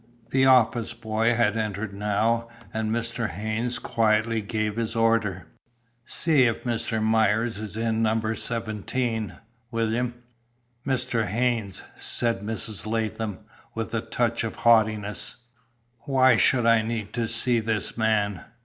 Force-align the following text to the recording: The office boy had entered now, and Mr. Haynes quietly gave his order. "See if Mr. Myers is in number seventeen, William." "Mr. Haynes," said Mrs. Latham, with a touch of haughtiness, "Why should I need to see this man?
The 0.31 0.47
office 0.47 0.95
boy 0.95 1.35
had 1.35 1.55
entered 1.55 1.93
now, 1.93 2.49
and 2.73 2.89
Mr. 2.89 3.29
Haynes 3.29 3.77
quietly 3.77 4.41
gave 4.41 4.75
his 4.75 4.95
order. 4.95 5.45
"See 6.07 6.45
if 6.45 6.63
Mr. 6.63 6.99
Myers 6.99 7.59
is 7.59 7.77
in 7.77 8.01
number 8.01 8.33
seventeen, 8.33 9.37
William." 9.69 10.15
"Mr. 10.87 11.27
Haynes," 11.27 11.83
said 11.97 12.39
Mrs. 12.41 12.87
Latham, 12.87 13.45
with 13.75 13.93
a 13.93 14.01
touch 14.01 14.43
of 14.43 14.55
haughtiness, 14.55 15.35
"Why 16.05 16.35
should 16.35 16.65
I 16.65 16.81
need 16.81 17.13
to 17.13 17.27
see 17.27 17.59
this 17.59 17.95
man? 17.95 18.43